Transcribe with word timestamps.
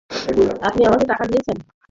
আপনি 0.61 0.81
আমাকে 0.85 1.05
টাকা 1.05 1.23
দিয়েছেন। 1.25 1.57